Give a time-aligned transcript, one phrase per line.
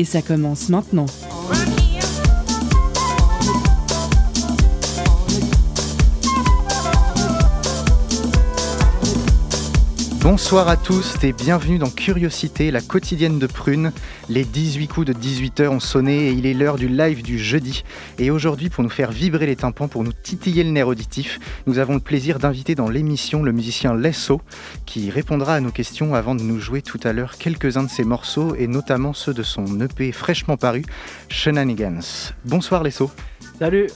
[0.00, 1.04] Et ça commence maintenant.
[10.30, 13.90] Bonsoir à tous et bienvenue dans Curiosité, la quotidienne de Prune.
[14.28, 17.82] Les 18 coups de 18h ont sonné et il est l'heure du live du jeudi.
[18.20, 21.80] Et aujourd'hui, pour nous faire vibrer les tympans, pour nous titiller le nerf auditif, nous
[21.80, 24.40] avons le plaisir d'inviter dans l'émission le musicien Lesso
[24.86, 28.04] qui répondra à nos questions avant de nous jouer tout à l'heure quelques-uns de ses
[28.04, 30.84] morceaux et notamment ceux de son EP fraîchement paru,
[31.28, 32.32] Shenanigans.
[32.44, 33.10] Bonsoir Lesso.
[33.58, 33.88] Salut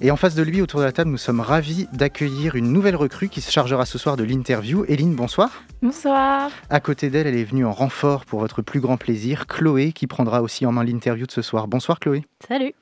[0.00, 2.96] et en face de lui, autour de la table, nous sommes ravis d'accueillir une nouvelle
[2.96, 4.84] recrue qui se chargera ce soir de l'interview.
[4.86, 5.64] Eline, bonsoir.
[5.82, 6.50] Bonsoir.
[6.70, 9.46] À côté d'elle, elle est venue en renfort pour votre plus grand plaisir.
[9.46, 11.66] Chloé, qui prendra aussi en main l'interview de ce soir.
[11.66, 12.24] Bonsoir Chloé.
[12.46, 12.74] Salut.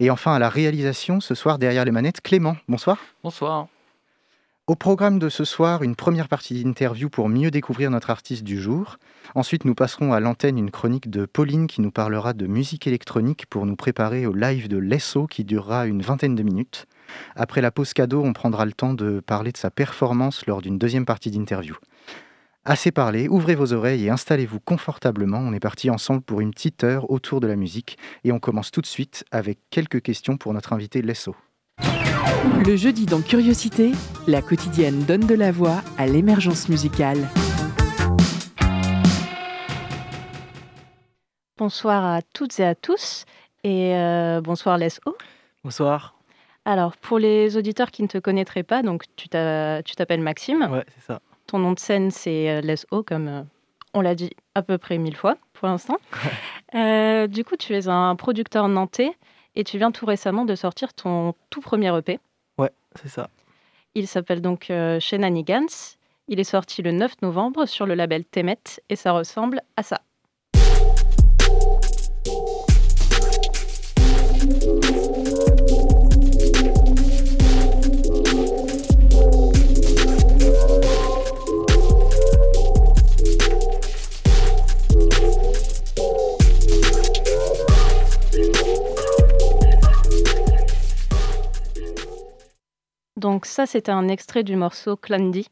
[0.00, 2.56] Et enfin, à la réalisation, ce soir, derrière les manettes, Clément.
[2.68, 2.98] Bonsoir.
[3.22, 3.68] Bonsoir.
[4.68, 8.60] Au programme de ce soir, une première partie d'interview pour mieux découvrir notre artiste du
[8.60, 8.98] jour.
[9.34, 13.46] Ensuite, nous passerons à l'antenne une chronique de Pauline qui nous parlera de musique électronique
[13.46, 16.84] pour nous préparer au live de l'ESSO qui durera une vingtaine de minutes.
[17.34, 20.76] Après la pause cadeau, on prendra le temps de parler de sa performance lors d'une
[20.76, 21.76] deuxième partie d'interview.
[22.66, 25.38] Assez parlé, ouvrez vos oreilles et installez-vous confortablement.
[25.38, 28.70] On est parti ensemble pour une petite heure autour de la musique et on commence
[28.70, 31.34] tout de suite avec quelques questions pour notre invité Lesso.
[32.66, 33.92] Le jeudi dans Curiosité,
[34.26, 37.28] la quotidienne donne de la voix à l'émergence musicale.
[41.56, 43.24] Bonsoir à toutes et à tous
[43.64, 45.16] et euh, bonsoir Lesso.
[45.64, 46.14] Bonsoir.
[46.64, 50.68] Alors pour les auditeurs qui ne te connaîtraient pas, donc tu t'appelles Maxime.
[50.70, 51.20] Ouais, c'est ça.
[51.46, 53.42] Ton nom de scène c'est euh, Lesso comme euh,
[53.94, 55.96] on l'a dit à peu près mille fois pour l'instant.
[56.74, 59.16] du coup tu es un producteur nantais
[59.58, 62.20] et tu viens tout récemment de sortir ton tout premier EP.
[62.56, 63.28] Ouais, c'est ça.
[63.94, 65.66] Il s'appelle donc euh, Shenanigans.
[66.28, 68.58] Il est sorti le 9 novembre sur le label Temet
[68.88, 70.00] et ça ressemble à ça.
[93.18, 95.48] Donc ça, c'était un extrait du morceau Clandy.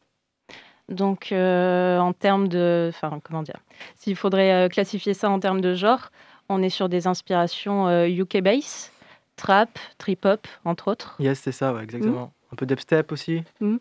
[0.88, 2.86] Donc euh, en termes de...
[2.90, 3.58] Enfin, comment dire
[3.96, 6.12] S'il faudrait euh, classifier ça en termes de genre,
[6.48, 8.92] on est sur des inspirations UK euh, bass,
[9.34, 11.16] trap, trip-hop, entre autres.
[11.18, 12.26] Yes, c'est ça, exactement.
[12.26, 12.52] Mm.
[12.52, 13.42] Un peu d'upstep aussi.
[13.60, 13.78] Mm.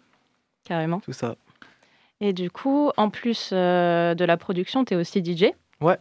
[0.64, 1.00] Carrément.
[1.02, 1.36] Tout ça.
[2.22, 5.52] Et du coup, en plus de la production, tu es aussi DJ.
[5.80, 6.00] Ouais.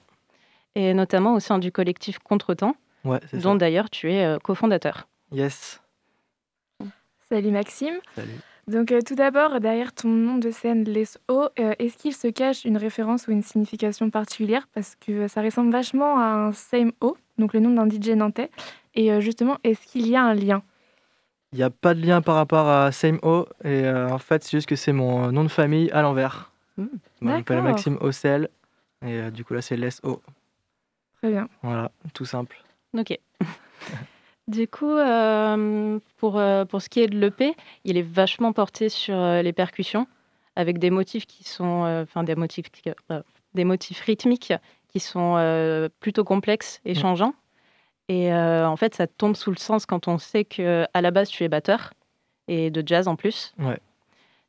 [0.75, 5.07] Et notamment au sein du collectif Contretemps, ouais, dont d'ailleurs tu es cofondateur.
[5.33, 5.84] Yes.
[7.29, 7.95] Salut Maxime.
[8.15, 8.31] Salut.
[8.67, 12.29] Donc euh, tout d'abord, derrière ton nom de scène Les O, euh, est-ce qu'il se
[12.29, 14.69] cache une référence ou une signification particulière?
[14.73, 18.51] Parce que ça ressemble vachement à un Same O, donc le nom d'un DJ nantais.
[18.95, 20.63] Et euh, justement, est-ce qu'il y a un lien?
[21.53, 23.47] Il n'y a pas de lien par rapport à Same O.
[23.65, 26.51] Et en fait, c'est juste que c'est mon nom de famille à l'envers.
[26.77, 26.87] Mmh,
[27.21, 28.49] je m'appelle Maxime Ocel.
[29.07, 30.21] Et du coup, là, c'est Les O.
[31.19, 31.49] Très bien.
[31.63, 32.61] Voilà, tout simple.
[32.99, 33.17] Ok.
[34.47, 38.91] Du coup, euh, pour, euh, pour ce qui est de l'EP, il est vachement porté
[38.91, 40.07] sur euh, les percussions,
[40.55, 42.67] avec des motifs qui sont, enfin des motifs,
[43.55, 44.53] des motifs rythmiques
[44.89, 47.35] qui sont plutôt complexes et changeants.
[48.09, 51.29] Et en fait, ça tombe sous le sens quand on sait que à la base
[51.29, 51.93] tu es batteur
[52.47, 53.53] et de jazz en plus.
[53.59, 53.81] Ouais.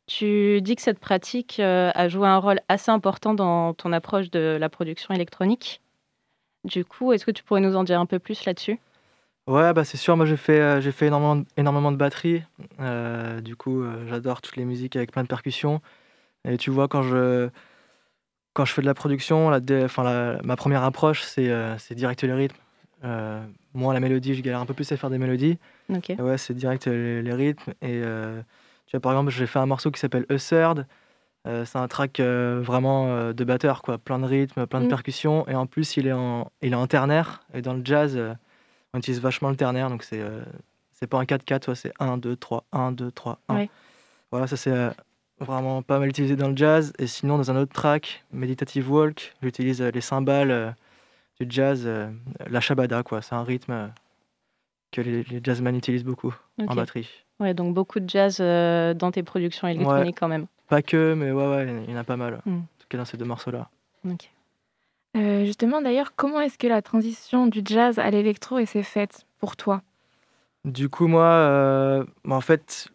[0.06, 4.58] Tu dis que cette pratique a joué un rôle assez important dans ton approche de
[4.60, 5.82] la production électronique.
[6.66, 8.80] Du coup, est-ce que tu pourrais nous en dire un peu plus là-dessus?
[9.48, 12.44] Ouais, bah c'est sûr, moi j'ai fait, euh, j'ai fait énormément, de- énormément de batterie.
[12.80, 15.82] Euh, du coup, euh, j'adore toutes les musiques avec plein de percussions.
[16.46, 17.50] Et tu vois, quand je,
[18.54, 22.34] quand je fais de la production, la, enfin, ma première approche, c'est c'est direct les
[22.34, 22.58] rythmes.
[23.74, 25.58] moi, la mélodie, je galère un peu plus à faire des mélodies.
[25.90, 26.14] Ok.
[26.18, 27.74] ouais, c'est direct les, rythmes.
[27.82, 28.02] Et
[28.88, 30.86] tu vois, par exemple, j'ai fait un morceau qui s'appelle Third.
[31.46, 33.98] c'est un track vraiment de batteur, quoi.
[33.98, 34.90] Plein de rythmes, plein de mm.
[34.90, 35.48] percussions.
[35.48, 37.42] Et en plus, il est en, il est en ternaire.
[37.56, 38.20] Et dans le jazz,
[38.96, 40.42] on utilise vachement le ternaire, donc c'est euh,
[40.94, 43.66] c'est pas un 4-4, c'est 1, 2, 3, 1, 2, 3, 1.
[44.32, 44.90] Voilà, ça c'est euh,
[45.40, 46.94] vraiment pas mal utilisé dans le jazz.
[46.98, 50.76] Et sinon, dans un autre track, Meditative Walk, j'utilise euh, les cymbales
[51.42, 51.86] du jazz,
[52.50, 53.22] la shabada, quoi.
[53.22, 53.92] C'est un rythme
[54.94, 56.34] que les, les jazzmen utilisent beaucoup
[56.66, 57.10] en batterie.
[57.42, 60.48] Ouais, donc beaucoup de jazz dans tes productions électroniques quand même.
[60.70, 62.42] Pas que, mais ouais, ouais, il y en a pas mal.
[62.46, 62.60] Hmm.
[62.60, 63.70] En tout cas, dans ces deux morceaux-là.
[65.16, 69.82] Justement, d'ailleurs, comment est-ce que la transition du jazz à l'électro s'est faite pour toi?
[70.64, 72.90] Du coup, moi, bah, en fait,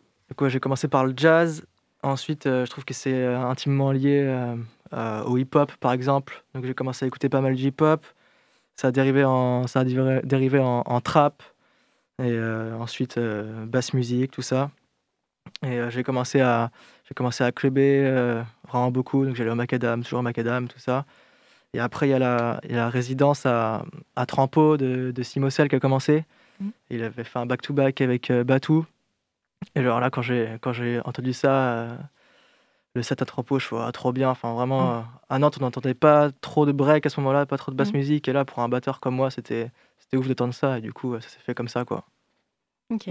[0.47, 1.65] j'ai commencé par le jazz.
[2.03, 4.55] Ensuite, je trouve que c'est intimement lié
[4.93, 6.45] au hip-hop, par exemple.
[6.55, 8.05] Donc, j'ai commencé à écouter pas mal de hip-hop.
[8.77, 11.43] Ça a dérivé en, ça a dérivé en trap,
[12.21, 14.71] et euh, ensuite euh, basse musique, tout ça.
[15.63, 16.71] Et euh, j'ai commencé à
[17.09, 21.05] j'ai commencé à clubber vraiment beaucoup, donc j'allais au Macadam, toujours au Macadam, tout ça.
[21.73, 23.85] Et après, il y, a la, y a la résidence à,
[24.17, 26.25] à Trampo de, de Simocel qui a commencé.
[26.59, 26.69] Mmh.
[26.91, 28.87] Il avait fait un back-to-back avec Batou.
[29.77, 31.97] Et alors là, quand j'ai, quand j'ai entendu ça,
[32.95, 34.31] le set à Trampo, je vois ah, trop bien.
[34.31, 35.07] Enfin, vraiment, mmh.
[35.29, 37.93] à Nantes, on n'entendait pas trop de break à ce moment-là, pas trop de basse
[37.93, 37.97] mmh.
[37.97, 38.29] musique.
[38.29, 40.79] Et là, pour un batteur comme moi, c'était, c'était ouf de tendre ça.
[40.79, 42.05] Et du coup, ça s'est fait comme ça, quoi.
[42.91, 43.09] Ok.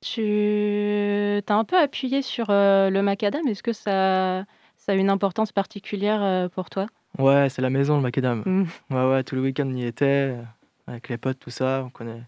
[0.00, 3.48] Tu as un peu appuyé sur euh, le macadam?
[3.48, 4.44] Est-ce que ça,
[4.76, 6.86] ça a une importance particulière euh, pour toi?
[7.18, 8.42] Ouais, c'est la maison, le macadam.
[8.44, 8.64] Mmh.
[8.90, 10.42] Ouais, ouais, tout le week-end, on y était, euh,
[10.86, 11.82] avec les potes, tout ça.
[11.86, 12.22] On connaît.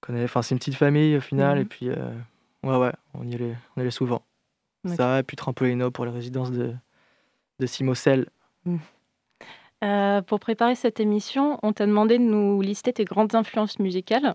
[0.00, 0.24] connaît...
[0.24, 1.58] Enfin, c'est une petite famille au final.
[1.58, 1.68] Et mmh.
[1.68, 4.22] puis, ouais, ouais, on y allait, on y allait souvent.
[4.86, 6.74] Ça, et puis Trampolino pour les résidences de,
[7.58, 8.28] de Simocel.
[8.66, 8.76] Mmh.
[10.26, 14.34] pour préparer cette émission, on t'a demandé de nous lister tes grandes influences musicales.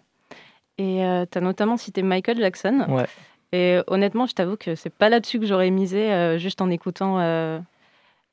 [0.79, 2.85] Et euh, tu as notamment cité Michael Jackson.
[2.87, 3.05] Ouais.
[3.51, 7.19] Et honnêtement, je t'avoue que c'est pas là-dessus que j'aurais misé, euh, juste en écoutant,
[7.19, 7.59] euh,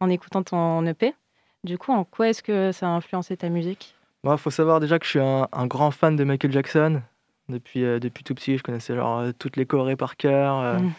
[0.00, 1.14] en écoutant ton EP.
[1.64, 3.94] Du coup, en quoi est-ce que ça a influencé ta musique?
[4.24, 7.02] Il bah, faut savoir déjà que je suis un, grand fan de Michael Jackson.
[7.48, 10.92] Depuis, depuis tout petit, je connaissais genre, toutes les chorés par cœur, mm.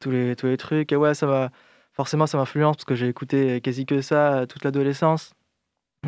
[0.00, 0.92] tous, les, tous les trucs.
[0.92, 1.50] Et ouais, ça
[1.92, 5.34] forcément, ça m'influence parce que j'ai écouté quasi que ça toute l'adolescence.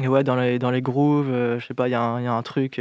[0.01, 2.43] Et ouais, dans les, dans les grooves, je sais pas, il y, y, a un
[2.43, 2.81] truc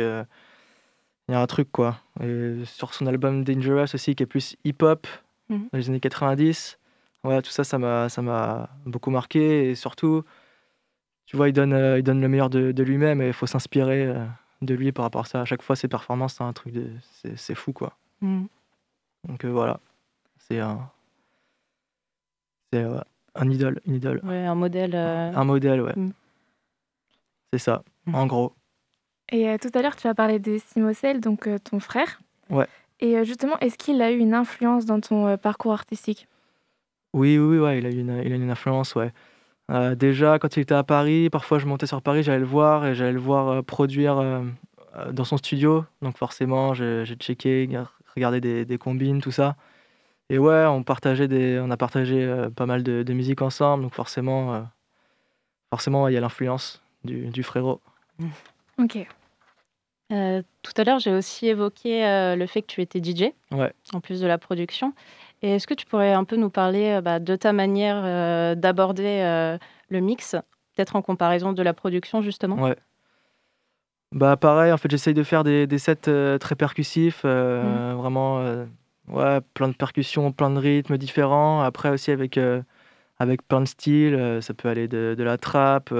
[1.27, 1.99] il y a un truc quoi.
[2.21, 5.07] Et sur son album Dangerous aussi, qui est plus hip-hop,
[5.49, 5.69] mhm.
[5.71, 6.77] dans les années 90,
[7.23, 9.69] ouais, tout ça, ça m'a, ça m'a beaucoup marqué.
[9.69, 10.23] Et surtout,
[11.25, 13.47] tu vois, il donne, euh, il donne le meilleur de, de lui-même et il faut
[13.47, 14.25] s'inspirer euh,
[14.61, 15.41] de lui par rapport à ça.
[15.41, 16.89] À chaque fois, ses performances, c'est un truc de.
[17.35, 17.97] C'est, fou quoi.
[18.21, 18.47] Mhm.
[19.27, 19.79] Donc euh, voilà,
[20.37, 20.89] c'est un.
[22.71, 22.85] C'est
[23.35, 24.19] un idole, une idole.
[24.23, 24.95] Ouais, un modèle.
[24.95, 25.93] Un modèle, ouais.
[25.95, 26.13] Mhm.
[27.53, 28.53] C'est ça, en gros.
[29.31, 32.19] Et tout à l'heure, tu as parlé de Simocel, donc ton frère.
[32.49, 32.67] Ouais.
[32.99, 36.27] Et justement, est-ce qu'il a eu une influence dans ton parcours artistique?
[37.13, 39.11] Oui, oui, ouais, il a eu une, il a une influence, ouais.
[39.95, 42.95] déjà, quand il était à Paris, parfois je montais sur Paris, j'allais le voir et
[42.95, 44.43] j'allais le voir produire
[45.11, 45.85] dans son studio.
[46.01, 47.69] Donc forcément, j'ai checké,
[48.15, 49.55] regardé des, des, combines, tout ça.
[50.29, 53.83] Et ouais, on, partageait des, on a partagé pas mal de, de, musique ensemble.
[53.83, 54.67] Donc forcément,
[55.69, 57.79] forcément il y a l'influence du, du frérot.
[58.79, 58.97] Ok.
[60.11, 63.31] Euh, tout à l'heure, j'ai aussi évoqué euh, le fait que tu étais DJ,
[63.93, 64.93] en plus de la production.
[65.43, 69.57] Et est-ce que tu pourrais un peu nous parler euh, bah, de ta manière d'aborder
[69.89, 70.31] le mix,
[70.75, 72.55] peut-être en comparaison de la production, justement?
[72.55, 72.75] Ouais.
[74.11, 77.93] Bah pareil, en fait, j'essaye de faire des, des sets très percussifs, mmh.
[77.93, 78.65] vraiment,
[79.07, 81.61] ouais, plein de percussions, plein de rythmes différents.
[81.61, 82.39] Après aussi avec,
[83.17, 85.91] avec plein de styles, ça peut aller de, de la trap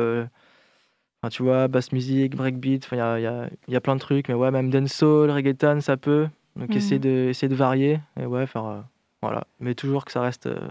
[1.29, 4.27] tu vois, basse musique, breakbeat, il y a, y, a, y a, plein de trucs,
[4.27, 6.27] mais ouais, même dancehall, reggaeton, ça peut.
[6.55, 7.03] Donc essayer, mhm.
[7.03, 8.83] de, essayer de varier et ouais, faire.
[9.23, 9.47] Euh, voilà.
[9.59, 10.69] Mais toujours que ça reste euh,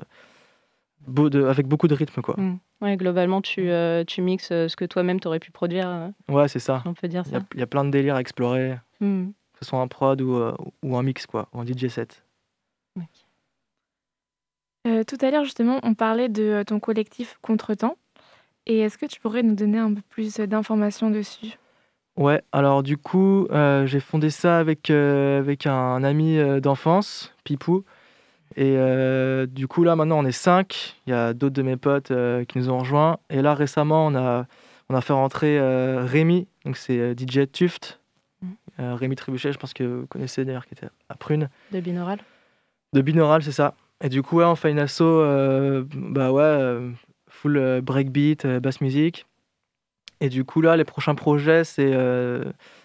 [1.07, 2.35] beau de, avec beaucoup de rythme, quoi.
[2.39, 2.59] Mhm.
[2.81, 6.11] Ouais, globalement, tu, euh, tu mixes ce que toi-même t'aurais pu produire.
[6.29, 6.83] ouais, c'est ça.
[6.85, 7.41] On peut dire ça.
[7.55, 9.33] Il y, a plein de délires à explorer, mhm.
[9.53, 10.41] que ce soit en prod ou,
[10.83, 12.25] ou en mix, quoi, ou en DJ set.
[14.85, 17.97] tout à l'heure, justement, on parlait de ton collectif Contretemps.
[18.67, 21.59] Et est-ce que tu pourrais nous donner un peu plus d'informations dessus?
[22.17, 27.35] Ouais, alors du coup, euh, j'ai fondé ça avec, euh, avec un ami euh, d'enfance,
[27.43, 27.85] Pipou.
[28.57, 28.77] Et
[29.47, 30.97] du coup, là, maintenant, on est cinq.
[31.07, 32.13] Il y a d'autres de mes potes
[32.49, 33.19] qui nous ont rejoints.
[33.31, 34.47] Et là, récemment, on a,
[34.89, 35.59] on a fait rentrer
[36.01, 38.01] Rémi, donc c'est DJ Tuft.
[38.43, 38.83] Mmh.
[38.95, 41.49] Rémi Trébuchet, je pense que vous connaissez d'ailleurs, qui était à Prune.
[41.73, 42.19] De Binaural
[42.93, 43.75] De Binaural, c'est ça.
[44.03, 45.03] Et du coup, ouais, on fait une asso,
[45.93, 46.93] bah ouais,
[47.33, 49.27] full euh, breakbeat, euh, basse musique.
[50.21, 52.45] Et du coup, là, les prochains projets, c'est euh,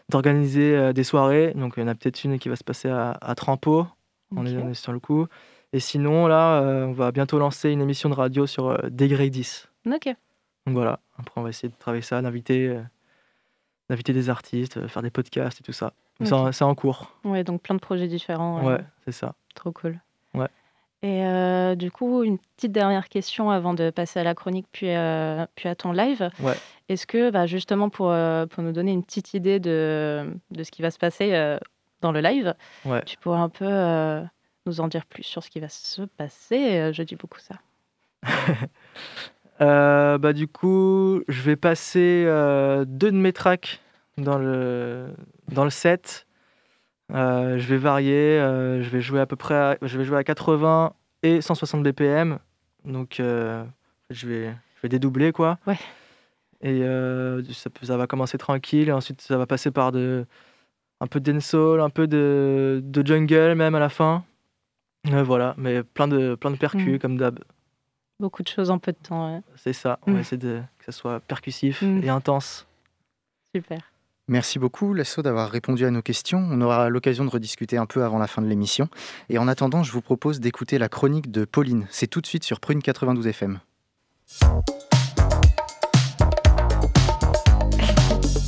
[0.09, 1.53] d'organiser des soirées.
[1.53, 3.85] Donc, il y en a peut-être une qui va se passer à, à Trampo.
[4.35, 5.27] On, est, sur le coup.
[5.73, 9.67] Et sinon, là, on va bientôt lancer une émission de radio sur Degré 10.
[9.87, 10.05] Ok.
[10.65, 12.79] Donc voilà, après, on va essayer de travailler ça, d'inviter
[13.89, 15.93] d'inviter des artistes, faire des podcasts et tout ça.
[16.23, 17.11] C'est en cours.
[17.23, 18.65] Ouais, donc plein de projets différents.
[18.65, 19.33] Ouais, c'est ça.
[19.55, 19.99] Trop cool.
[20.33, 20.47] Ouais.
[21.03, 24.89] Et euh, du coup, une petite dernière question avant de passer à la chronique, puis,
[24.89, 26.29] euh, puis à ton live.
[26.41, 26.55] Ouais.
[26.89, 30.71] Est-ce que, bah, justement, pour, euh, pour nous donner une petite idée de, de ce
[30.71, 31.57] qui va se passer euh,
[32.01, 33.03] dans le live, Ouais.
[33.05, 34.21] tu pourrais un peu euh,
[34.67, 37.55] nous en dire plus sur ce qui va se passer Euh, Je dis beaucoup ça.
[39.59, 43.81] Euh, bah, du coup, je vais passer euh, deux de mes tracks
[44.19, 45.07] dans le,
[45.51, 46.27] dans le set.
[47.11, 50.23] Euh, je vais varier, je vais jouer à peu près à, je vais jouer à
[50.23, 50.93] 80
[51.23, 52.37] et 160 BPM.
[52.85, 53.63] Donc je,
[54.27, 55.57] vais, je vais dédoubler quoi.
[55.65, 55.79] Ouais.
[56.61, 56.83] Et
[57.51, 60.27] ça, ça va commencer tranquille et ensuite ça va passer par de,
[60.99, 64.23] un peu de dancehall, un peu de, de jungle même à la fin.
[65.13, 66.99] Euh, voilà, mais plein de, plein de percus Mm.
[66.99, 67.39] comme d'hab.
[68.19, 69.33] Beaucoup de choses en peu de temps.
[69.35, 69.41] ouais.
[69.55, 70.13] C'est ça, on Mm.
[70.15, 72.03] va essayer de, que ça soit percussif Mm.
[72.03, 72.65] et intense.
[73.55, 73.79] Super.
[74.29, 76.39] Merci beaucoup, Lasso, d'avoir répondu à nos questions.
[76.51, 78.89] On aura l'occasion de rediscuter un peu avant la fin de l'émission.
[79.29, 81.87] Et en attendant, je vous propose d'écouter la chronique de Pauline.
[81.89, 83.59] C'est tout de suite sur Prune 92 FM.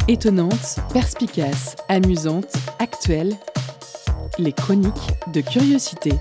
[0.08, 3.34] Étonnante, perspicace, amusante, actuelle.
[4.38, 6.12] Les chroniques de curiosité.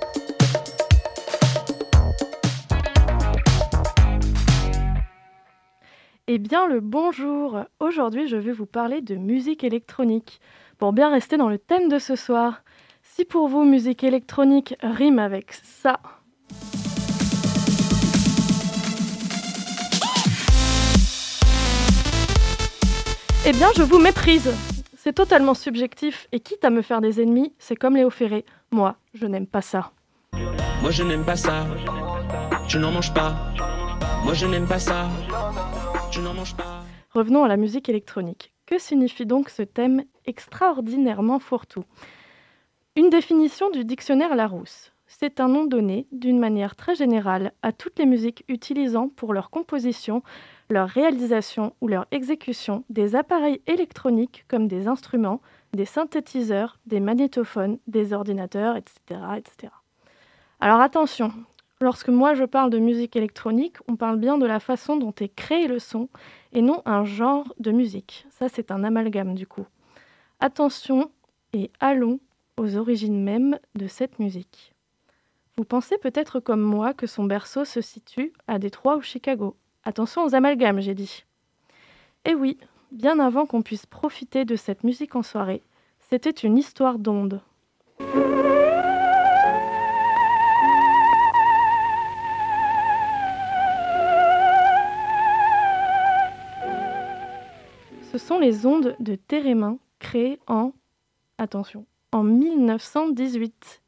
[6.39, 10.41] Eh bien le bonjour Aujourd'hui je vais vous parler de musique électronique.
[10.79, 12.63] Pour bien rester dans le thème de ce soir,
[13.03, 15.99] si pour vous musique électronique rime avec ça,
[23.45, 24.55] eh bien je vous méprise
[24.97, 28.45] C'est totalement subjectif et quitte à me faire des ennemis, c'est comme Léo Ferré.
[28.71, 29.91] Moi, je n'aime pas ça.
[30.83, 31.67] Moi je n'aime pas ça.
[32.69, 33.35] Je n'en mange pas.
[34.23, 35.09] Moi je n'aime pas ça.
[37.13, 38.53] Revenons à la musique électronique.
[38.67, 41.85] Que signifie donc ce thème extraordinairement fourre-tout?
[42.97, 44.93] Une définition du dictionnaire Larousse.
[45.07, 49.49] C'est un nom donné, d'une manière très générale, à toutes les musiques utilisant pour leur
[49.49, 50.23] composition,
[50.69, 55.41] leur réalisation ou leur exécution des appareils électroniques comme des instruments,
[55.73, 59.21] des synthétiseurs, des magnétophones, des ordinateurs, etc.
[59.37, 59.73] etc.
[60.61, 61.33] Alors attention,
[61.81, 65.35] lorsque moi je parle de musique électronique, on parle bien de la façon dont est
[65.35, 66.09] créé le son
[66.53, 68.27] et non un genre de musique.
[68.31, 69.67] Ça, c'est un amalgame du coup.
[70.41, 71.11] Attention
[71.53, 72.21] et allons
[72.57, 74.75] aux origines mêmes de cette musique.
[75.57, 79.57] Vous pensez peut-être comme moi que son berceau se situe à Détroit ou Chicago.
[79.85, 81.25] Attention aux amalgames, j'ai dit.
[82.25, 82.59] Eh oui,
[82.93, 85.63] bien avant qu'on puisse profiter de cette musique en soirée,
[86.11, 87.41] c'était une histoire d'ondes.
[98.19, 100.73] Ce sont les ondes de Térémin créées en,
[101.39, 103.81] attention, en 1918.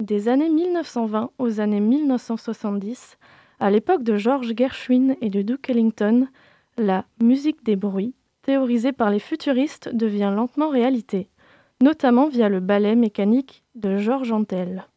[0.00, 3.16] Des années 1920 aux années 1970,
[3.60, 6.26] à l'époque de George Gershwin et de Duke Ellington,
[6.78, 11.28] la musique des bruits, théorisée par les futuristes, devient lentement réalité,
[11.80, 14.89] notamment via le ballet mécanique de George Antel.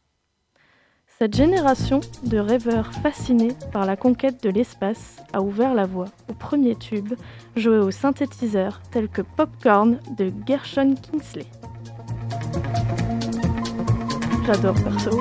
[1.16, 6.32] Cette génération de rêveurs fascinés par la conquête de l'espace a ouvert la voie au
[6.32, 7.14] premier tube
[7.54, 11.46] joué au synthétiseur tels que Popcorn de Gershon Kingsley.
[14.44, 15.10] J'adore perso.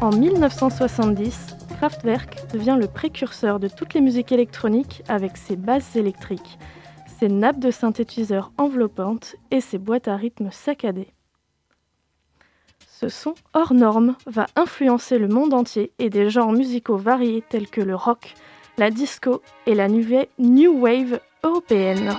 [0.00, 6.58] en 1970, Kraftwerk devient le précurseur de toutes les musiques électroniques avec ses basses électriques,
[7.18, 11.08] ses nappes de synthétiseurs enveloppantes et ses boîtes à rythme saccadées.
[12.86, 17.68] Ce son hors norme va influencer le monde entier et des genres musicaux variés tels
[17.68, 18.34] que le rock,
[18.78, 22.12] la disco et la new wave européenne.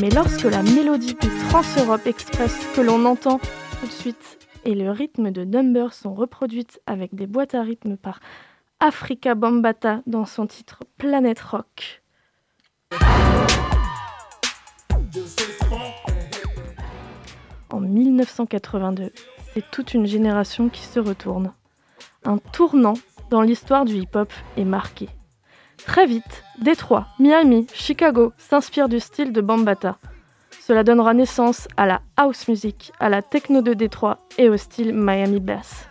[0.00, 4.90] Mais lorsque la mélodie du Trans-Europe Express que l'on entend tout de suite et le
[4.90, 8.20] rythme de Number sont reproduites avec des boîtes à rythme par
[8.86, 12.02] Africa Bambata dans son titre Planète Rock,
[17.70, 19.10] en 1982,
[19.54, 21.54] c'est toute une génération qui se retourne.
[22.26, 22.92] Un tournant
[23.30, 25.08] dans l'histoire du hip-hop est marqué.
[25.78, 29.96] Très vite, Détroit, Miami, Chicago s'inspirent du style de Bambata.
[30.60, 34.92] Cela donnera naissance à la house music, à la techno de Détroit et au style
[34.92, 35.88] Miami Bass.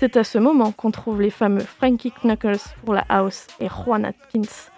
[0.00, 4.04] C'est à ce moment qu'on trouve les fameux Frankie Knuckles pour la house et Juan
[4.04, 4.70] Atkins,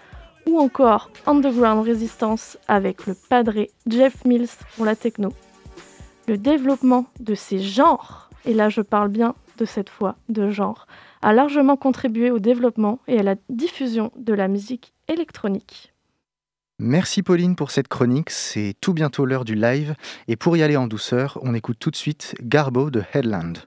[0.46, 5.32] ou encore Underground Resistance avec le padré Jeff Mills pour la techno.
[6.28, 10.86] Le développement de ces genres, et là je parle bien de cette fois de genre,
[11.22, 15.92] a largement contribué au développement et à la diffusion de la musique électronique.
[16.78, 19.94] Merci Pauline pour cette chronique, c'est tout bientôt l'heure du live
[20.28, 23.66] et pour y aller en douceur, on écoute tout de suite Garbo de Headland.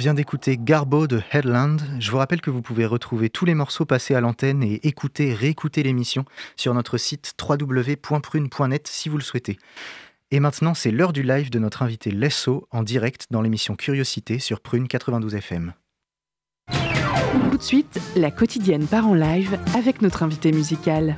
[0.00, 1.76] vient d'écouter Garbo de Headland.
[1.98, 5.34] Je vous rappelle que vous pouvez retrouver tous les morceaux passés à l'antenne et écouter,
[5.34, 6.24] réécouter l'émission
[6.56, 9.58] sur notre site www.prune.net si vous le souhaitez.
[10.30, 14.38] Et maintenant, c'est l'heure du live de notre invité Lesso en direct dans l'émission Curiosité
[14.38, 15.74] sur Prune 92 FM.
[17.50, 21.14] Tout de suite, la quotidienne part en live avec notre invité musical.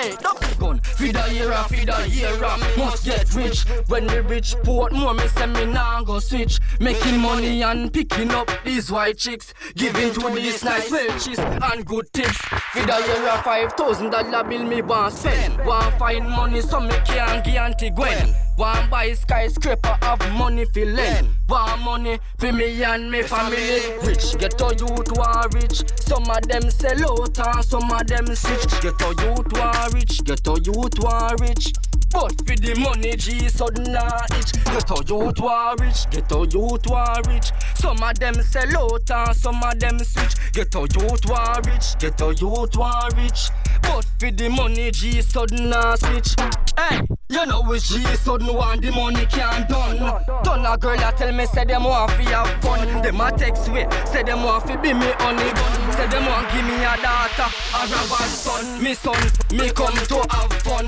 [0.00, 0.80] Hey, don't be gun.
[0.80, 2.34] Feed a year feed a year
[2.78, 3.68] must get rich.
[3.88, 6.58] When we reach port more me say me nah go switch.
[6.80, 9.52] Making money and picking up these white chicks.
[9.74, 12.38] Giving to these nice welches and good tips.
[12.72, 15.58] Feed a year five thousand dollar bill me want spend.
[15.66, 18.34] Want find money so me can give Auntie Gwen.
[18.58, 21.28] Want buy skyscraper, have money fi lend.
[21.48, 23.80] Want money for me and me family.
[24.04, 25.82] Rich, get a youth war rich.
[25.98, 28.82] Some of them sell out and some of them switch.
[28.82, 31.72] Get a youth war rich, get a youth war rich.
[32.12, 34.52] But for the money, G sudden nah itch.
[34.64, 37.52] Get a youth war rich, get a youth war rich.
[37.76, 40.34] Some of them sell out and some of them switch.
[40.52, 43.48] Get a youth war rich, get a youth war rich.
[43.82, 46.34] But for the money, G sudden nah switch.
[46.76, 49.98] Hey, you know it's G sudden want the money can't done.
[50.42, 53.02] Done a girl that tell me say them want fi have fun.
[53.02, 55.92] Them a text way, say them want fi be me honey bun.
[55.92, 58.82] Say them want give me a daughter a bad son.
[58.82, 59.22] Me son,
[59.52, 60.86] me come to have fun.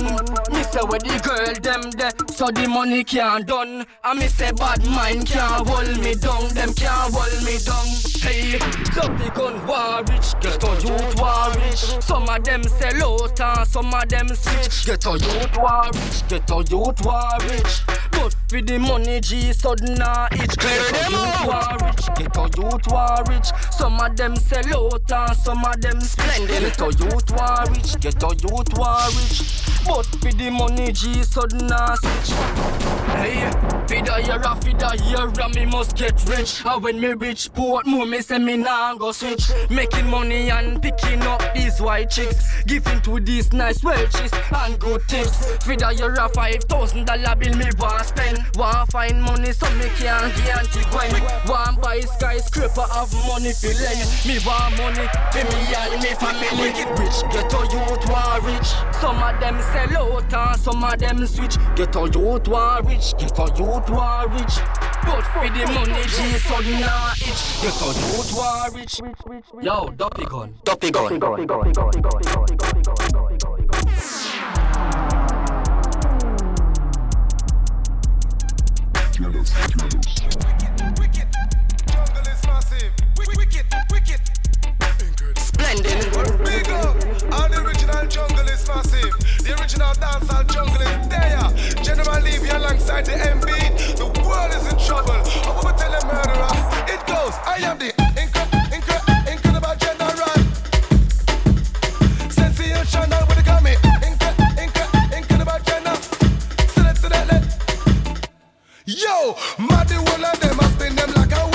[0.52, 3.86] Me say where the girl them there, so the money can't done.
[4.04, 6.48] And me say bad mind can't hold me down.
[6.54, 7.86] Them can't hold me down.
[8.22, 8.58] Hey,
[8.96, 12.02] love the gun war rich, get a youth war rich.
[12.02, 12.70] Some of them and
[13.72, 14.84] some of them switch.
[14.84, 17.80] Get a youth war rich, get a youth war rich.
[18.12, 20.56] But for the money, G sudden nah itch.
[20.58, 23.48] Get a youth war rich, get a youth war rich.
[23.70, 26.60] Some of them sell out and some of them splendid.
[26.60, 29.61] Get a youth war rich, get a youth war rich.
[29.86, 32.30] But for the money, G sudden nah switch.
[33.18, 33.50] Hey,
[33.88, 36.62] feed a year, a feed a year, me must get rich.
[36.64, 39.50] And when me rich, port more, me say me nah go switch.
[39.70, 42.62] Making money and picking up these white chicks.
[42.64, 45.56] Giving to these nice welches and good tips.
[45.64, 48.38] Feed a year, a five thousand dollar bill, me want spend.
[48.56, 51.12] Want find money so me can get Gwen.
[51.46, 54.08] Want buy skyscraper, have money fi lend.
[54.26, 56.82] Me want money for me and me family.
[56.98, 58.68] Rich, get a youth war rich.
[59.00, 61.56] Some of them sell out and some of them switch.
[61.76, 64.56] Get a youth war rich, get a youth war rich.
[65.04, 67.42] But for the money, G sudden nah itch.
[67.62, 69.00] Get a youth war rich.
[69.62, 71.20] Yo, duppy gun, duppy gun.
[85.36, 86.44] Splendid.
[86.44, 86.96] Big up,
[87.32, 89.12] all the original jungle is massive.
[89.44, 91.82] The original dancehall jungle is there.
[91.82, 93.48] General Levy alongside the MB.
[93.96, 95.20] The world is in trouble.
[95.48, 96.52] I'm gonna tell a murderer.
[96.92, 100.38] It goes, I am the incre- incre- incredible general.
[102.30, 103.44] Sensational with the
[105.16, 105.58] incredible
[106.68, 107.46] select.
[108.86, 111.51] Yo, mad the whole of them, I spin them like a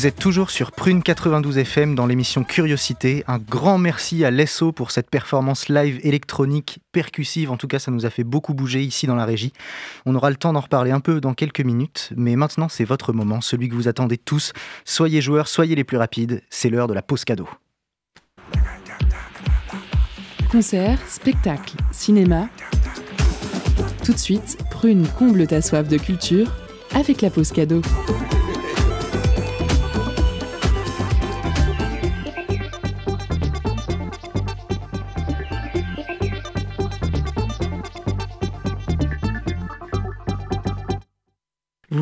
[0.00, 3.22] Vous êtes toujours sur Prune 92 FM dans l'émission Curiosité.
[3.26, 7.50] Un grand merci à Lesso pour cette performance live électronique percussive.
[7.50, 9.52] En tout cas, ça nous a fait beaucoup bouger ici dans la régie.
[10.06, 13.12] On aura le temps d'en reparler un peu dans quelques minutes, mais maintenant c'est votre
[13.12, 14.54] moment, celui que vous attendez tous.
[14.86, 16.42] Soyez joueurs, soyez les plus rapides.
[16.48, 17.50] C'est l'heure de la pause cadeau.
[20.50, 22.48] Concert, spectacle, cinéma.
[24.02, 26.50] Tout de suite, Prune comble ta soif de culture
[26.94, 27.82] avec la pause cadeau.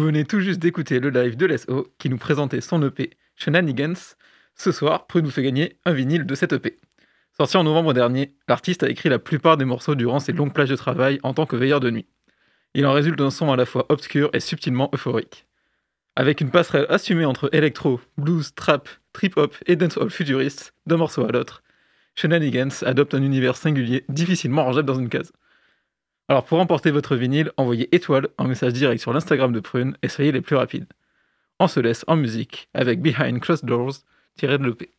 [0.09, 4.17] Venez tout juste d'écouter le live de l'SO qui nous présentait son EP Shenanigans.
[4.55, 6.79] Ce soir, Prune nous fait gagner un vinyle de cette EP.
[7.37, 10.71] Sorti en novembre dernier, l'artiste a écrit la plupart des morceaux durant ses longues plages
[10.71, 12.07] de travail en tant que veilleur de nuit.
[12.73, 15.45] Il en résulte un son à la fois obscur et subtilement euphorique.
[16.17, 21.33] Avec une passerelle assumée entre électro, blues, trap, trip-hop et dancehall futuriste, d'un morceau à
[21.33, 21.63] l'autre,
[22.15, 25.33] Shenanigans adopte un univers singulier, difficilement rangeable dans une case.
[26.29, 30.09] Alors pour emporter votre vinyle, envoyez étoile en message direct sur l'Instagram de Prune et
[30.09, 30.87] soyez les plus rapides.
[31.59, 33.95] On se laisse en musique avec Behind Closed Doors
[34.37, 34.93] tiré de.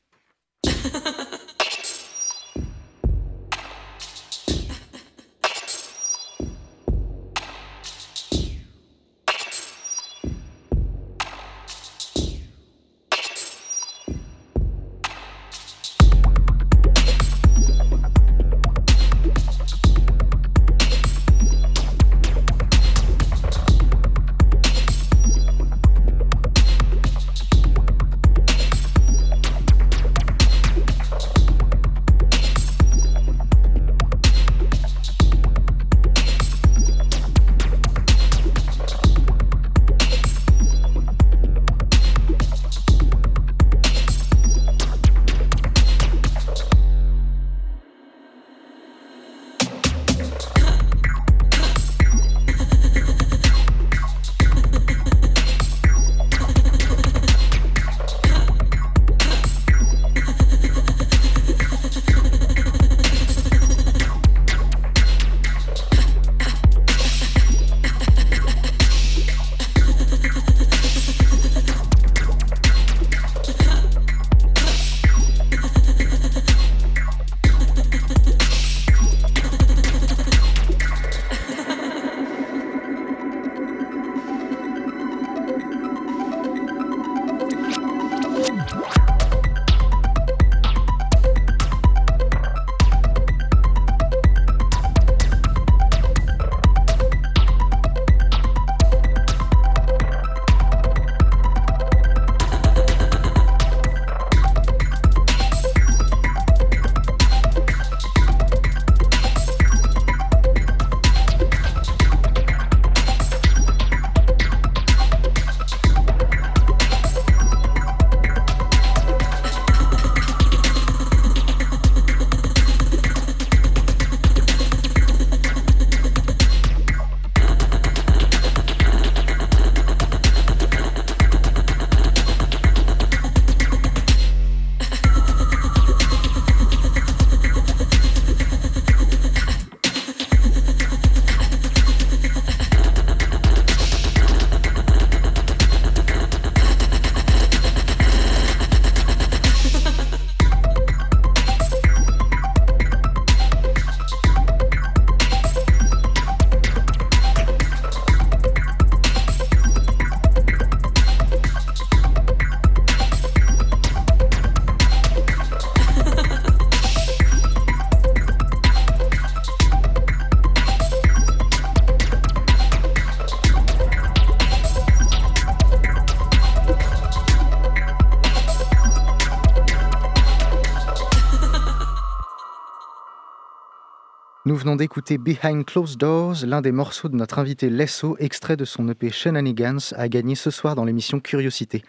[184.49, 188.65] Nous venons d'écouter Behind Closed Doors, l'un des morceaux de notre invité Lesso, extrait de
[188.65, 191.83] son EP Shenanigans, à gagner ce soir dans l'émission Curiosité.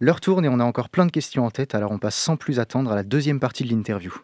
[0.00, 2.38] L'heure tourne et on a encore plein de questions en tête, alors on passe sans
[2.38, 4.14] plus attendre à la deuxième partie de l'interview.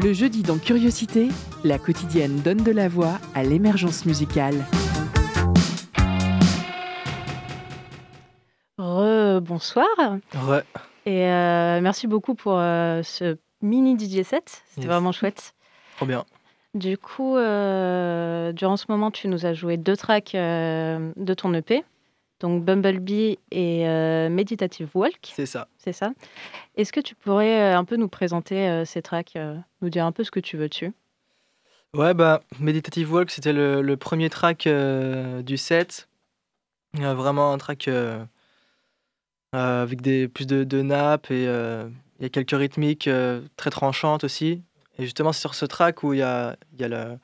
[0.00, 1.30] Le jeudi dans Curiosité,
[1.64, 4.64] la quotidienne donne de la voix à l'émergence musicale.
[9.40, 9.86] Bonsoir.
[10.46, 10.62] Ouais.
[11.04, 14.62] Et euh, merci beaucoup pour euh, ce mini DJ set.
[14.68, 14.86] C'était Yes.
[14.86, 15.54] vraiment chouette.
[15.96, 16.24] Trop bien.
[16.74, 21.52] Du coup, euh, durant ce moment, tu nous as joué deux tracks euh, de ton
[21.52, 21.84] EP.
[22.38, 25.32] Donc Bumblebee et euh, Meditative Walk.
[25.34, 25.68] C'est ça.
[25.78, 26.12] C'est ça.
[26.76, 29.36] Est-ce que tu pourrais un peu nous présenter ces tracks,
[29.82, 30.92] nous dire un peu ce que tu veux dessus?
[31.92, 34.66] Ouais, bah, Meditative Walk, c'était le, le premier track
[35.44, 36.08] du set.
[36.94, 37.90] Vraiment un track
[39.52, 43.10] avec des, plus de, de nappes et il y a quelques rythmiques
[43.56, 44.62] très tranchantes aussi.
[45.00, 47.18] Et justement, c'est sur ce track où il y a, y a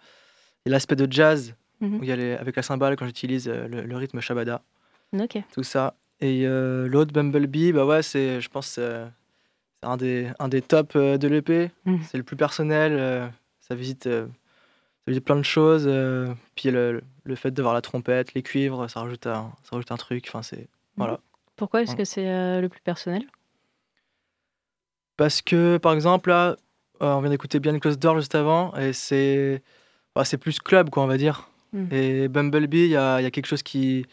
[0.66, 1.98] l'aspect de jazz, Mhm.
[2.00, 4.62] où il y a les- avec la cymbale quand j'utilise euh, le, le rythme shabada,
[5.52, 5.94] tout ça.
[6.20, 9.06] Et euh, l'autre, Bumblebee, bah ouais, c'est, je pense que
[9.82, 11.70] c'est un des, un des tops euh, de l'EP.
[11.84, 12.02] Mhm.
[12.02, 12.92] C'est le plus personnel.
[12.98, 13.28] euh,
[13.60, 14.26] ça visite euh,
[15.06, 15.84] ça dire plein de choses.
[15.86, 19.92] euh, puis le, le fait d'avoir la trompette, les cuivres, ça rajoute un, ça rajoute
[19.92, 20.24] un truc.
[20.28, 20.66] Enfin, c'est
[20.96, 21.20] voilà.
[21.56, 23.26] Pourquoi est-ce que c'est euh, le plus personnel?
[25.16, 26.56] Parce que par exemple là, euh,
[27.01, 29.62] on vient d'écouter bien Close Door juste avant, et c'est
[30.14, 31.49] bah, c'est plus club quoi, on va dire.
[31.72, 31.86] Mm.
[31.92, 34.07] Et Bumblebee, il y a, il y a quelque chose qui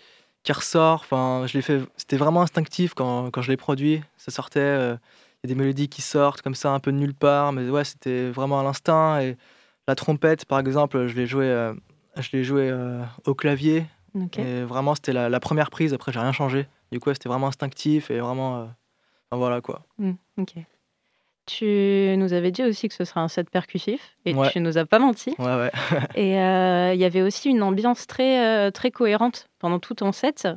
[0.44, 1.02] qui ressort.
[1.02, 1.82] Enfin, je l'ai fait.
[1.98, 4.02] C'était vraiment instinctif quand, quand je l'ai produit.
[4.18, 4.60] Ça sortait.
[4.60, 4.96] euh,
[5.44, 7.84] y a des mélodies qui sortent comme ça un peu de nulle part, mais ouais,
[7.84, 9.20] c'était vraiment à l'instinct.
[9.22, 9.38] Et
[9.88, 11.74] la trompette, par exemple, je l'ai joué, euh,
[12.18, 13.86] je l'ai joué euh, au clavier.
[14.38, 15.94] Et vraiment, c'était la, la première prise.
[15.94, 16.68] Après, j'ai rien changé.
[16.92, 18.60] Du coup, ouais, c'était vraiment instinctif et vraiment.
[18.60, 18.64] euh,
[19.32, 19.82] enfin, voilà quoi.
[19.98, 20.54] Mm, ok.
[21.46, 24.50] Tu nous avais dit aussi que ce serait un set percussif et Ouais.
[24.52, 25.36] tu nous as pas menti.
[25.40, 25.72] Ouais, ouais.
[26.16, 30.14] Et euh, il y avait aussi une ambiance très, euh, très cohérente pendant tout ton
[30.14, 30.48] set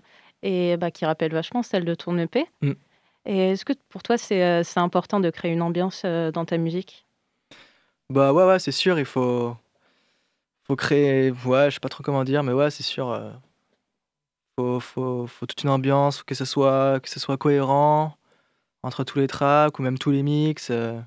[0.42, 2.46] et bah, qui rappelle vachement celle de ton EP.
[2.60, 2.72] Mm.
[3.24, 6.56] Et est-ce que pour toi, c'est euh, c'est important de créer une ambiance dans ta
[6.56, 7.04] musique?
[8.08, 9.56] Bah ouais, ouais, c'est sûr, il faut,
[10.64, 13.32] faut créer, ouais, je sais pas trop comment dire, mais ouais, c'est sûr, euh,
[14.56, 18.14] faut, faut, faut toute une ambiance, faut que ce soit, que ce soit cohérent
[18.86, 20.98] entre tous les tracks ou même tous les mix, euh,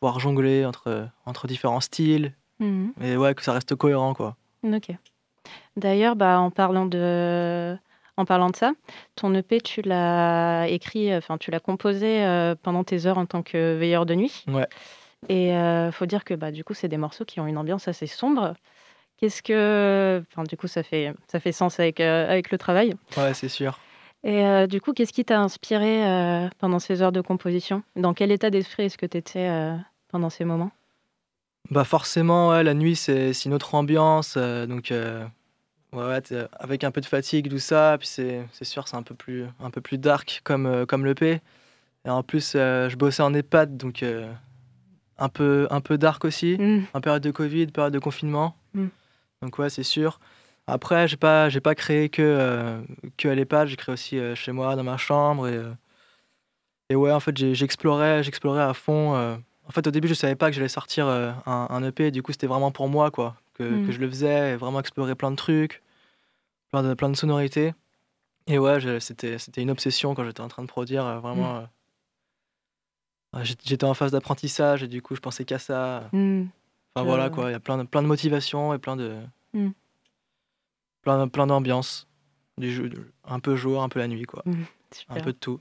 [0.00, 2.92] pouvoir jongler entre, entre différents styles, Mhm.
[3.00, 4.36] et ouais, que ça reste cohérent, quoi.
[4.64, 4.90] Ok.
[5.76, 7.76] D'ailleurs, bah, en parlant de,
[8.16, 8.72] en parlant de ça,
[9.14, 13.42] ton EP, tu l'as écrit, enfin, tu l'as composé euh, pendant tes heures en tant
[13.42, 14.44] que veilleur de nuit.
[14.48, 14.66] Ouais.
[15.28, 17.88] Et euh, faut dire que bah, du coup, c'est des morceaux qui ont une ambiance
[17.88, 18.54] assez sombre.
[19.18, 22.94] Qu'est-ce que, enfin, du coup, ça fait, ça fait sens avec, euh, avec le travail?
[23.16, 23.78] Ouais, c'est sûr.
[24.22, 27.82] Et euh, du coup, qu'est-ce qui t'a inspiré euh, pendant ces heures de composition?
[27.96, 29.76] Dans quel état d'esprit est-ce que tu étais euh,
[30.08, 30.70] pendant ces moments?
[31.70, 34.92] Bah forcément, ouais, la nuit, c'est une autre ambiance, donc
[35.92, 36.18] ouais,
[36.58, 39.70] avec un peu de fatigue, tout ça, puis c'est sûr, c'est un peu plus, un
[39.70, 41.40] peu plus dark comme, comme l'EP.
[42.06, 44.02] Et en plus, je bossais en EHPAD, donc
[45.18, 46.86] un, peu, un peu dark aussi, Mm.
[46.92, 48.56] en période de Covid, période de confinement.
[48.74, 48.86] Mm.
[49.42, 50.18] Donc ouais, c'est sûr.
[50.70, 52.80] Après, j'ai pas, j'ai pas créé que, euh,
[53.16, 55.48] que à l'EHPAD, j'ai créé aussi euh, chez moi, dans ma chambre.
[55.48, 55.72] Et, euh,
[56.90, 59.14] et ouais, en fait, j'explorais, j'explorais à fond.
[59.68, 61.36] En fait, au début, je savais pas que j'allais sortir un,
[61.70, 62.10] un EP.
[62.10, 63.86] Du coup, c'était vraiment pour moi, quoi, que, Mm.
[63.86, 65.82] que je le faisais, et vraiment explorer plein de trucs,
[66.72, 67.72] plein de, plein de sonorités.
[68.48, 71.04] Et ouais, c'était, c'était une obsession quand j'étais en train de produire.
[71.20, 71.58] vraiment,
[73.36, 76.08] euh, j'étais- en phase d'apprentissage et du coup, je pensais qu'à ça.
[76.12, 76.44] Mm.
[76.96, 79.16] Enfin voilà quoi, il y a plein de, plein de motivations et plein de.
[81.02, 82.06] Plein, plein d'ambiance.
[82.58, 82.90] Du jeu,
[83.24, 84.42] un peu jour, un peu la nuit quoi.
[84.44, 84.52] Mm.
[85.08, 85.60] Un peu de tout.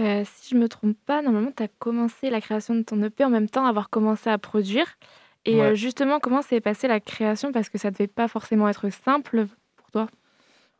[0.00, 3.24] Euh, si je me trompe pas, normalement, tu as commencé la création de ton EP
[3.24, 4.86] en même temps avoir commencé à produire.
[5.44, 5.66] Et Ouais.
[5.68, 7.52] euh, justement, comment s'est passée la création?
[7.52, 9.46] Parce que ça devait pas forcément être simple
[9.76, 10.08] pour toi.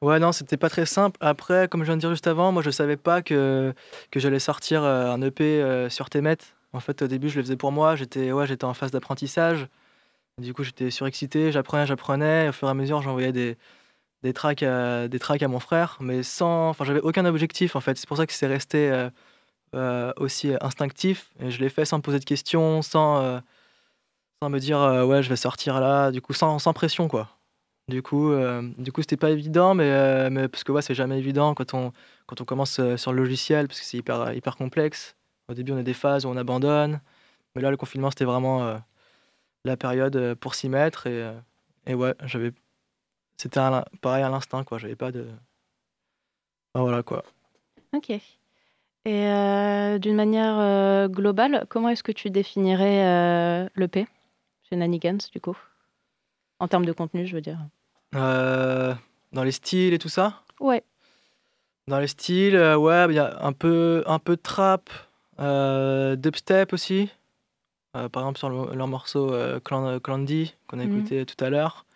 [0.03, 1.17] Ouais non, c'était pas très simple.
[1.21, 3.73] Après, comme je viens de dire juste avant, moi je savais pas que,
[4.11, 6.37] que j'allais sortir euh, un EP sur Temet.
[6.73, 7.97] En fait, au début, je le faisais pour moi.
[7.97, 9.69] J'étais ouais, j'étais en phase d'apprentissage.
[10.39, 12.49] Du coup, j'étais surexcité, j'apprenais, j'apprenais.
[12.49, 13.57] Au fur et à mesure, j'envoyais des,
[14.23, 16.69] des tracks à, des tracks à mon frère, mais sans.
[16.71, 17.97] Enfin, j'avais aucun objectif en fait.
[17.97, 19.11] C'est pour ça que c'est resté euh,
[19.75, 21.31] euh, aussi instinctif.
[21.41, 23.41] Et je l'ai fait sans me poser de questions, sans, euh,
[24.43, 26.11] sans me dire ouais, je vais sortir là.
[26.11, 27.31] Du coup, sans, pression quoi.
[27.89, 28.33] Du coup,
[28.79, 31.93] du coup, c'était pas évident, mais, mais parce que ouais, c'est jamais évident quand on
[32.27, 35.17] quand on commence sur le logiciel, parce que c'est hyper hyper complexe.
[35.49, 37.01] Au début, on a des phases où on abandonne,
[37.55, 38.81] mais là, le confinement, c'était vraiment
[39.67, 41.33] la période euh, pour s'y mettre et, euh,
[41.87, 42.53] et ouais, j'avais
[43.37, 43.61] c'était
[44.01, 44.79] pareil à l'instinct quoi.
[44.79, 45.27] J'avais pas de
[46.75, 47.25] Enfin, voilà quoi.
[47.95, 48.11] Ok.
[48.11, 48.21] Et
[49.07, 54.07] euh, d'une manière euh, globale, comment est-ce que tu définirais euh, l'EP
[54.69, 55.57] chez Nanigans, du coup?
[56.59, 57.59] En termes de contenu, je veux dire.
[58.13, 58.99] Dans
[59.45, 60.43] les styles et tout ça?
[60.61, 60.83] Ouais.
[61.87, 64.91] Dans les styles, ouais, il y a un peu, un peu de trap,
[65.39, 67.11] dubstep aussi.
[67.97, 70.91] Euh, par exemple, sur le- leur morceau euh, Clan- Clandy, qu'on a Mhm.
[70.99, 71.87] écouté tout à l'heure.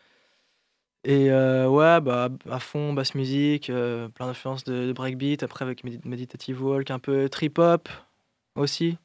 [1.05, 5.65] Et euh, ouais, bah, à fond, basse musique, euh, plein d'influences de, de breakbeat, après
[5.65, 7.89] avec Medi- Meditative Walk, un peu trip-hop
[8.55, 8.99] aussi.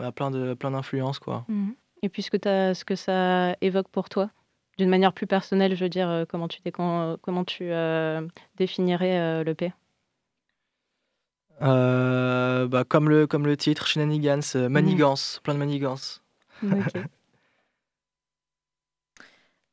[0.00, 1.44] Ouais, plein de plein d'influences, quoi.
[1.48, 1.74] Mhm.
[2.02, 2.38] Et puis ce que,
[2.74, 4.30] ce que ça évoque pour toi,
[4.78, 8.26] d'une manière plus personnelle, je veux dire, euh, comment tu, comment tu euh,
[8.56, 9.72] définirais euh, l'EP
[11.62, 16.22] Euh, bah, comme, le, comme le titre, Shenanigans, euh, manigance, plein de manigances.
[16.62, 16.92] Ok.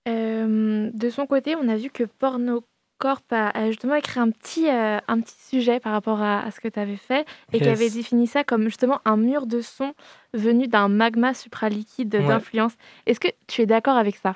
[0.08, 5.00] Euh, de son côté, on a vu que Pornocorp a, justement écrit un petit, euh,
[5.08, 7.90] un petit sujet par rapport à, à ce que tu avais fait et qui avait
[7.90, 9.94] défini ça comme justement un mur de son
[10.34, 12.28] venu d'un magma supraliquide Ouais.
[12.28, 12.74] d'influence.
[13.08, 14.36] Est-ce que tu es d'accord avec ça?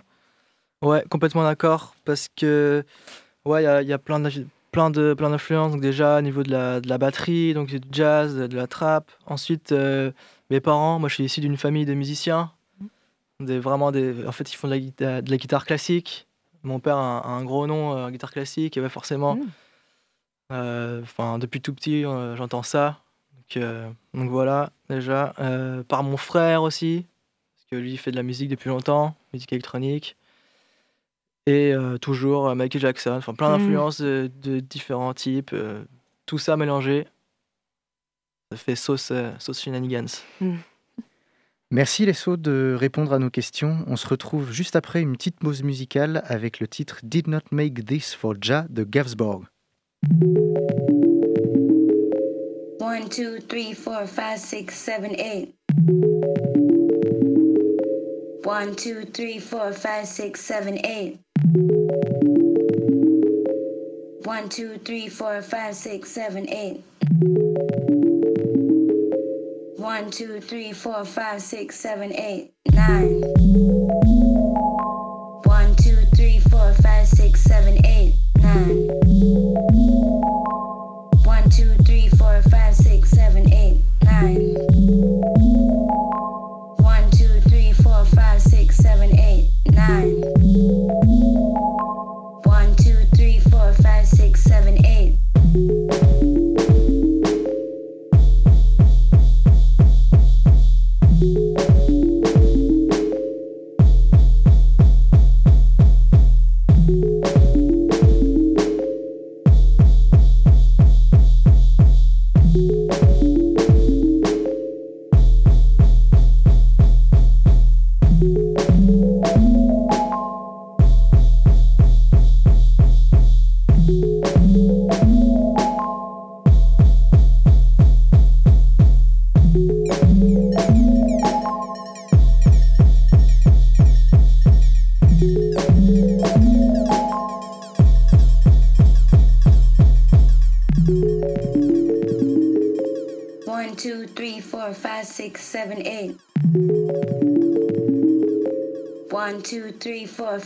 [0.81, 1.93] Ouais, complètement d'accord.
[2.05, 2.83] Parce que,
[3.45, 4.29] ouais, il y y a plein de
[4.79, 5.73] plein de plein d'influences.
[5.73, 9.11] Donc déjà au niveau de la, de la batterie donc du jazz de la trap.
[9.25, 10.11] Ensuite euh,
[10.49, 12.51] mes parents moi je suis issu d'une famille de musiciens.
[13.41, 16.27] Des vraiment des en fait ils font de la guitare, de la guitare classique.
[16.63, 18.77] Mon père a un, a un gros nom euh, en guitare classique.
[18.77, 19.41] Et ouais, forcément Mm.
[20.53, 22.03] euh, enfin depuis tout petit
[22.37, 22.99] j'entends ça.
[23.35, 23.63] Donc,
[24.13, 25.33] donc voilà déjà.
[25.89, 27.05] Par mon frère aussi
[27.53, 30.15] parce que lui il fait de la musique depuis longtemps musique électronique
[31.45, 33.59] et euh, toujours euh, Michael Jackson, enfin plein Mm.
[33.59, 35.83] d'influences de, de différents types, euh,
[36.25, 37.07] tout ça mélangé.
[38.51, 40.07] Ça fait sauce, euh, sauce shenanigans.
[41.71, 43.83] Merci les sauts de répondre à nos questions.
[43.87, 47.85] On se retrouve juste après une petite pause musicale avec le titre Did Not Make
[47.85, 49.43] This for Ja de Gavsborg.
[52.79, 55.53] One, two, three, four, five, six, seven, eight.
[58.45, 61.19] One, two, three, four, five, six, seven, eight.
[64.29, 66.83] One, two, three, four, five, six, seven, eight.
[69.79, 73.23] One, two, three, four, five, six, seven, eight, nine.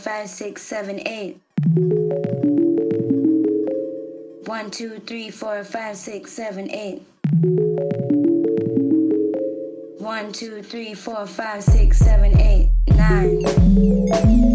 [0.04, 1.40] Five, six, seven, eight.
[4.44, 7.00] One, two, three, four, five, six, seven, eight.
[9.98, 14.53] One, two, three, four, five, six, seven, eight, nine.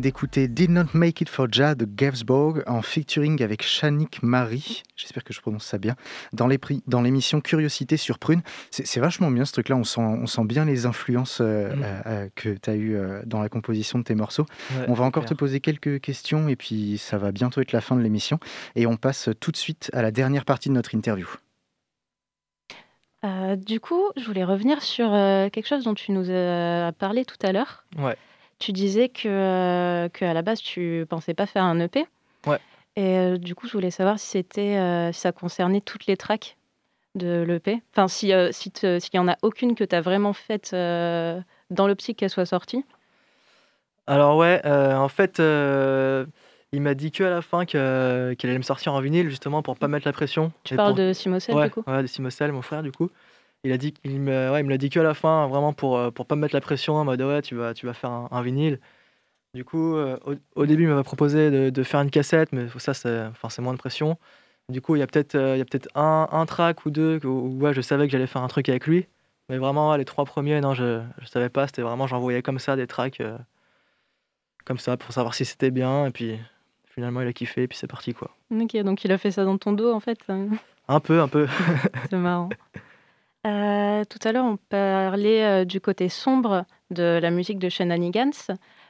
[0.00, 4.82] Venez d'écouter Did Not Make It for Ja de Gavsborg en featuring avec Shanik Marie,
[4.96, 5.94] j'espère que je prononce ça bien,
[6.32, 8.40] dans les pri- dans l'émission Curiosité sur Prune.
[8.70, 11.82] C'est c'est vachement bien ce truc-là, on sent, on sent bien les influences euh, Mm.
[11.84, 14.46] euh, euh, que tu as eues euh, dans la composition de tes morceaux.
[14.70, 17.80] Ouais, on va encore te poser quelques questions et puis ça va bientôt être la
[17.82, 18.38] fin de l'émission.
[18.76, 21.28] Et on passe tout de suite à la dernière partie de notre interview.
[23.24, 27.26] Euh, du coup, je voulais revenir sur euh, quelque chose dont tu nous as parlé
[27.26, 27.84] tout à l'heure.
[27.98, 28.16] Ouais.
[28.60, 32.06] Tu disais que, euh, que à la base, tu pensais pas faire un EP.
[32.46, 32.58] Ouais.
[32.96, 36.16] Et euh, du coup, je voulais savoir si c'était, euh, si ça concernait toutes les
[36.16, 36.56] tracks
[37.16, 37.82] de l'EP.
[37.92, 42.30] Enfin, si s'il y en a aucune que tu as vraiment faite dans l'optique qu'elle
[42.30, 42.84] soit sortie.
[44.06, 46.26] Alors ouais, euh, en fait, euh,
[46.72, 47.80] il m'a dit que à la fin qu'elle
[48.42, 50.52] allait me sortir en vinyle justement pour pas mettre la pression.
[50.64, 53.08] Tu parles pour- de Simocel, ouais, du coup Ouais, de Simocel, mon frère du coup.
[53.64, 55.72] Il a dit, il me, ouais, il me l'a dit que à la fin, vraiment
[55.72, 57.92] pour euh, pour pas me mettre la pression en mode ouais, tu vas tu vas
[57.94, 58.80] faire un, un vinyle.
[59.54, 62.66] Du coup, euh, au, au début, il m'avait proposé de, de faire une cassette, mais
[62.78, 64.16] ça c'est, enfin c'est moins de pression.
[64.70, 66.90] Du coup, il y a peut-être euh, il y a peut-être un, un track ou
[66.90, 69.06] deux où, où, ouais, je savais que j'allais faire un truc avec lui.
[69.48, 71.66] Mais vraiment, ouais, les trois premiers, non, je je savais pas.
[71.66, 73.20] C'était vraiment, j'envoyais comme ça des tracks.
[73.20, 73.36] euh,
[74.64, 76.38] comme ça pour savoir si c'était bien et puis
[76.86, 78.30] finalement il a kiffé et puis c'est parti quoi.
[78.50, 80.18] Ok, donc il a fait ça dans ton dos, en fait.
[80.88, 81.46] Un peu, un peu.
[82.10, 82.48] C'est marrant.
[83.46, 88.32] Euh, tout à l'heure, on parlait euh, du côté sombre de la musique de Shenanigans,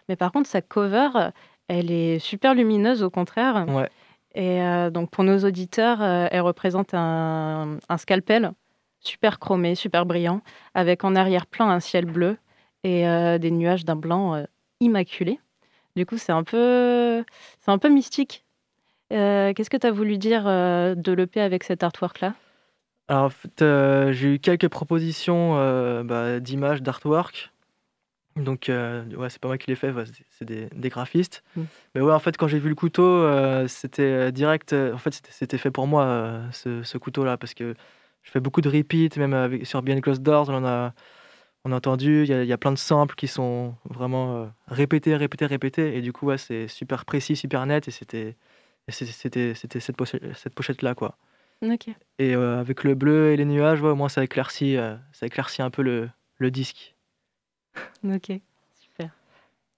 [0.09, 1.31] mais par contre, sa cover,
[1.69, 3.65] elle est super lumineuse au contraire.
[3.69, 3.89] Ouais.
[4.35, 8.53] Et euh, donc, pour nos auditeurs, elle représente un, un scalpel
[9.01, 10.43] super chromé, super brillant,
[10.75, 12.37] avec en arrière-plan un ciel bleu
[12.85, 13.05] et
[13.39, 14.45] des nuages d'un blanc
[14.81, 15.41] immaculé.
[15.97, 17.25] Du coup, c'est un peu,
[17.61, 18.45] c'est un peu mystique.
[19.09, 22.35] Qu'est-ce que tu as voulu dire de l'EP avec cet artwork-là?
[23.11, 27.51] Alors, en fait, euh, j'ai eu quelques propositions euh, bah, d'images, d'artwork.
[28.37, 30.05] Donc, euh, ouais, c'est pas moi qui les fait, ouais,
[30.39, 31.43] c'est- des, des graphistes.
[31.57, 31.63] Mm.
[31.97, 34.73] Mais ouais, en fait, quand j'ai vu le couteau, euh, c'était direct.
[34.73, 37.75] en fait, c'était- fait pour moi, ce, ce couteau-là, parce que
[38.23, 40.95] je fais beaucoup de repeats, même avec, sur Behind Closed Doors, on en a,
[41.65, 42.23] on a entendu.
[42.23, 45.97] Il y, a- il y a plein de samples qui sont vraiment répétés, répétés, répétés.
[45.97, 47.89] Et du coup, ouais, c'est super précis, super net.
[47.89, 48.37] Et c'était
[48.87, 51.17] et c'était- c'était c'était cette, pochette, cette pochette-là, quoi.
[51.63, 51.89] Ok.
[52.19, 55.27] Et euh, avec le bleu et les nuages, ouais, au moins ça éclaircit, euh, ça
[55.27, 56.09] éclaircit un peu le,
[56.39, 56.95] le disque.
[58.05, 58.33] Ok.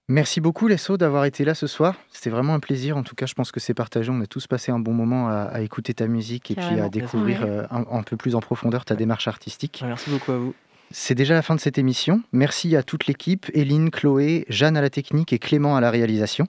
[0.09, 1.95] Merci beaucoup Lesso d'avoir été là ce soir.
[2.11, 2.97] C'était vraiment un plaisir.
[2.97, 4.11] En tout cas, je pense que c'est partagé.
[4.11, 6.89] On a tous passé un bon moment à, à écouter ta musique et puis à
[6.89, 7.47] découvrir Ouais.
[7.49, 9.81] euh, un, un peu plus en profondeur ta démarche artistique.
[9.85, 10.53] Merci beaucoup à vous.
[10.95, 12.21] C'est déjà la fin de cette émission.
[12.33, 16.45] Merci à toute l'équipe, Eline, Chloé, Jeanne à la technique et Clément à la réalisation.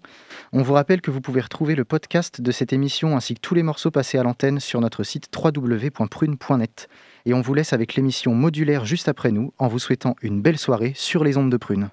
[0.52, 3.54] On vous rappelle que vous pouvez retrouver le podcast de cette émission ainsi que tous
[3.54, 6.88] les morceaux passés à l'antenne sur notre site www.prune.net.
[7.24, 10.58] Et on vous laisse avec l'émission modulaire juste après nous en vous souhaitant une belle
[10.58, 11.88] soirée sur les ondes de Prune.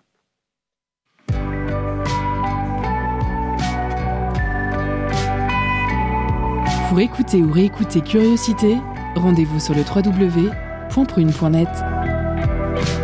[6.89, 8.75] Pour écouter ou réécouter Curiosité,
[9.15, 11.69] rendez-vous sur le www.prune.net.
[12.73, 13.00] Bye.